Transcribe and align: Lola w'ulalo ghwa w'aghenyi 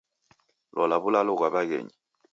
Lola 0.75 0.95
w'ulalo 1.01 1.31
ghwa 1.37 1.47
w'aghenyi 1.53 1.93